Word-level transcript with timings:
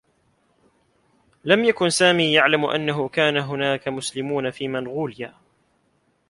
لم 1.45 1.63
يكن 1.65 1.89
سامي 1.89 2.33
يعلم 2.33 2.65
أنّه 2.65 3.07
كان 3.09 3.37
هناك 3.37 3.87
مسلمون 3.87 4.51
في 4.51 4.67
منغوليا. 4.67 5.33